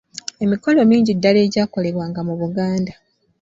Emikolo 0.43 0.79
mingi 0.89 1.11
ddala 1.17 1.39
egyakolebwanga 1.45 2.21
mu 2.27 2.33
Buganda 2.41 2.93